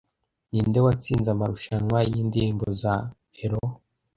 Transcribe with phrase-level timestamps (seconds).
[0.49, 2.93] Ninde watsinze amarushanwa yindirimbo za
[3.43, 3.67] Euro